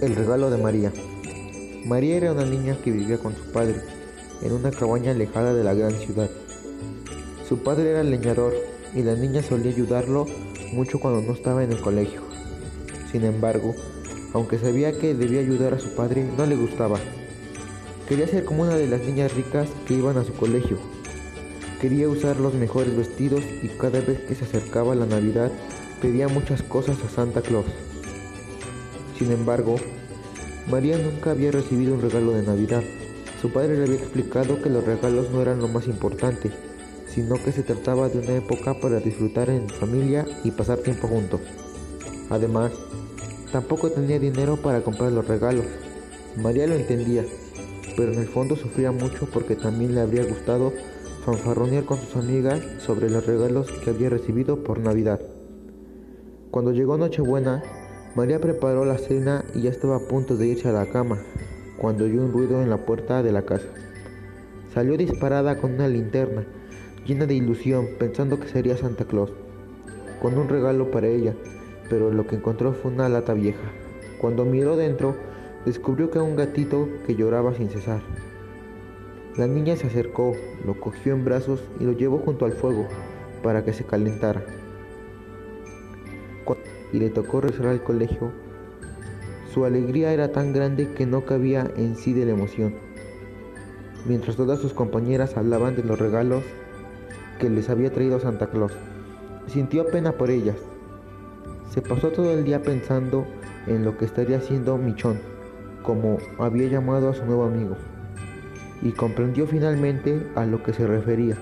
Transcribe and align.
El 0.00 0.16
regalo 0.16 0.50
de 0.50 0.56
María. 0.56 0.90
María 1.84 2.16
era 2.16 2.32
una 2.32 2.46
niña 2.46 2.74
que 2.82 2.90
vivía 2.90 3.18
con 3.18 3.36
su 3.36 3.52
padre 3.52 3.82
en 4.40 4.52
una 4.52 4.70
cabaña 4.70 5.10
alejada 5.10 5.52
de 5.52 5.62
la 5.62 5.74
gran 5.74 5.92
ciudad. 5.92 6.30
Su 7.46 7.58
padre 7.62 7.90
era 7.90 8.02
leñador 8.02 8.54
y 8.94 9.02
la 9.02 9.14
niña 9.14 9.42
solía 9.42 9.70
ayudarlo 9.70 10.26
mucho 10.72 11.00
cuando 11.00 11.20
no 11.20 11.34
estaba 11.34 11.62
en 11.62 11.72
el 11.72 11.82
colegio. 11.82 12.22
Sin 13.12 13.24
embargo, 13.24 13.74
aunque 14.32 14.58
sabía 14.58 14.98
que 14.98 15.14
debía 15.14 15.40
ayudar 15.40 15.74
a 15.74 15.78
su 15.78 15.94
padre, 15.94 16.26
no 16.34 16.46
le 16.46 16.56
gustaba. 16.56 16.98
Quería 18.08 18.26
ser 18.26 18.46
como 18.46 18.62
una 18.62 18.76
de 18.76 18.86
las 18.86 19.02
niñas 19.02 19.34
ricas 19.34 19.68
que 19.86 19.94
iban 19.94 20.16
a 20.16 20.24
su 20.24 20.32
colegio. 20.32 20.78
Quería 21.78 22.08
usar 22.08 22.40
los 22.40 22.54
mejores 22.54 22.96
vestidos 22.96 23.44
y 23.62 23.68
cada 23.68 24.00
vez 24.00 24.20
que 24.20 24.34
se 24.34 24.44
acercaba 24.46 24.94
la 24.94 25.04
Navidad 25.04 25.52
pedía 26.00 26.28
muchas 26.28 26.62
cosas 26.62 26.96
a 27.04 27.10
Santa 27.10 27.42
Claus. 27.42 27.66
Sin 29.20 29.32
embargo, 29.32 29.76
María 30.70 30.96
nunca 30.96 31.32
había 31.32 31.50
recibido 31.50 31.92
un 31.92 32.00
regalo 32.00 32.32
de 32.32 32.42
Navidad. 32.42 32.82
Su 33.42 33.52
padre 33.52 33.76
le 33.76 33.84
había 33.84 33.96
explicado 33.96 34.62
que 34.62 34.70
los 34.70 34.82
regalos 34.82 35.30
no 35.30 35.42
eran 35.42 35.60
lo 35.60 35.68
más 35.68 35.88
importante, 35.88 36.50
sino 37.06 37.34
que 37.34 37.52
se 37.52 37.62
trataba 37.62 38.08
de 38.08 38.20
una 38.20 38.36
época 38.36 38.80
para 38.80 38.98
disfrutar 38.98 39.50
en 39.50 39.68
familia 39.68 40.26
y 40.42 40.52
pasar 40.52 40.78
tiempo 40.78 41.06
juntos. 41.06 41.42
Además, 42.30 42.72
tampoco 43.52 43.90
tenía 43.90 44.18
dinero 44.18 44.56
para 44.56 44.80
comprar 44.80 45.12
los 45.12 45.28
regalos. 45.28 45.66
María 46.38 46.66
lo 46.66 46.76
entendía, 46.76 47.26
pero 47.98 48.14
en 48.14 48.20
el 48.20 48.28
fondo 48.28 48.56
sufría 48.56 48.90
mucho 48.90 49.28
porque 49.30 49.54
también 49.54 49.94
le 49.94 50.00
habría 50.00 50.24
gustado 50.24 50.72
fanfarronear 51.26 51.84
con 51.84 51.98
sus 51.98 52.16
amigas 52.16 52.58
sobre 52.78 53.10
los 53.10 53.26
regalos 53.26 53.70
que 53.70 53.90
había 53.90 54.08
recibido 54.08 54.64
por 54.64 54.80
Navidad. 54.80 55.20
Cuando 56.50 56.72
llegó 56.72 56.96
Nochebuena, 56.96 57.62
María 58.16 58.40
preparó 58.40 58.84
la 58.84 58.98
cena 58.98 59.44
y 59.54 59.62
ya 59.62 59.70
estaba 59.70 59.96
a 59.96 60.00
punto 60.00 60.36
de 60.36 60.48
irse 60.48 60.68
a 60.68 60.72
la 60.72 60.86
cama, 60.86 61.18
cuando 61.78 62.06
oyó 62.06 62.24
un 62.24 62.32
ruido 62.32 62.60
en 62.60 62.68
la 62.68 62.78
puerta 62.78 63.22
de 63.22 63.30
la 63.30 63.42
casa. 63.42 63.68
Salió 64.74 64.96
disparada 64.96 65.58
con 65.58 65.74
una 65.74 65.86
linterna, 65.86 66.44
llena 67.06 67.26
de 67.26 67.34
ilusión, 67.34 67.86
pensando 68.00 68.40
que 68.40 68.48
sería 68.48 68.76
Santa 68.76 69.04
Claus, 69.04 69.32
con 70.20 70.36
un 70.36 70.48
regalo 70.48 70.90
para 70.90 71.06
ella, 71.06 71.34
pero 71.88 72.10
lo 72.10 72.26
que 72.26 72.34
encontró 72.34 72.72
fue 72.72 72.90
una 72.90 73.08
lata 73.08 73.32
vieja. 73.32 73.70
Cuando 74.20 74.44
miró 74.44 74.76
dentro, 74.76 75.14
descubrió 75.64 76.10
que 76.10 76.18
era 76.18 76.26
un 76.26 76.34
gatito 76.34 76.88
que 77.06 77.14
lloraba 77.14 77.54
sin 77.54 77.70
cesar. 77.70 78.00
La 79.36 79.46
niña 79.46 79.76
se 79.76 79.86
acercó, 79.86 80.34
lo 80.66 80.80
cogió 80.80 81.14
en 81.14 81.24
brazos 81.24 81.62
y 81.78 81.84
lo 81.84 81.92
llevó 81.92 82.18
junto 82.18 82.44
al 82.44 82.52
fuego 82.52 82.88
para 83.44 83.64
que 83.64 83.72
se 83.72 83.84
calentara. 83.84 84.44
Y 86.92 86.98
le 86.98 87.10
tocó 87.10 87.40
regresar 87.40 87.68
al 87.68 87.82
colegio. 87.82 88.32
Su 89.52 89.64
alegría 89.64 90.12
era 90.12 90.32
tan 90.32 90.52
grande 90.52 90.92
que 90.92 91.06
no 91.06 91.24
cabía 91.24 91.70
en 91.76 91.96
sí 91.96 92.12
de 92.12 92.26
la 92.26 92.32
emoción. 92.32 92.74
Mientras 94.06 94.36
todas 94.36 94.60
sus 94.60 94.72
compañeras 94.72 95.36
hablaban 95.36 95.76
de 95.76 95.84
los 95.84 95.98
regalos 95.98 96.42
que 97.38 97.50
les 97.50 97.68
había 97.70 97.92
traído 97.92 98.20
Santa 98.20 98.48
Claus, 98.48 98.72
sintió 99.46 99.86
pena 99.86 100.12
por 100.12 100.30
ellas. 100.30 100.56
Se 101.70 101.82
pasó 101.82 102.08
todo 102.08 102.30
el 102.32 102.44
día 102.44 102.62
pensando 102.62 103.26
en 103.66 103.84
lo 103.84 103.96
que 103.96 104.04
estaría 104.04 104.38
haciendo 104.38 104.78
Michón, 104.78 105.18
como 105.82 106.18
había 106.38 106.68
llamado 106.68 107.10
a 107.10 107.14
su 107.14 107.24
nuevo 107.24 107.44
amigo, 107.44 107.76
y 108.82 108.92
comprendió 108.92 109.46
finalmente 109.46 110.26
a 110.34 110.46
lo 110.46 110.62
que 110.62 110.72
se 110.72 110.86
refería 110.86 111.36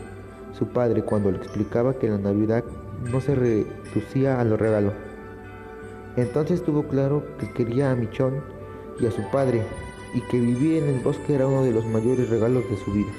su 0.59 0.67
padre 0.67 1.03
cuando 1.03 1.31
le 1.31 1.39
explicaba 1.39 1.95
que 1.95 2.09
la 2.09 2.19
Navidad 2.19 2.65
no 3.05 3.21
se 3.21 3.35
reducía 3.35 4.41
a 4.41 4.45
los 4.45 4.59
regalos. 4.59 4.95
Entonces 6.17 6.63
tuvo 6.63 6.89
claro 6.89 7.25
que 7.39 7.53
quería 7.53 7.91
a 7.91 7.95
Michón 7.95 8.43
y 8.99 9.07
a 9.07 9.11
su 9.11 9.23
padre, 9.31 9.63
y 10.15 10.21
que 10.23 10.41
vivir 10.41 10.83
en 10.83 10.89
el 10.89 11.01
bosque 11.01 11.35
era 11.35 11.47
uno 11.47 11.63
de 11.63 11.73
los 11.73 11.87
mayores 11.87 12.29
regalos 12.29 12.69
de 12.69 12.77
su 12.77 12.93
vida. 12.93 13.11